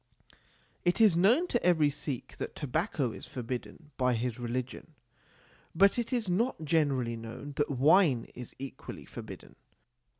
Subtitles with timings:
[0.83, 4.95] It is known to every Sikh that tobacco is forbidden by his religion,
[5.75, 9.55] but it is not generally known that wine is equally forbidden.